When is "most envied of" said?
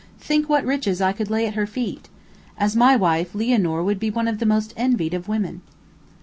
4.47-5.27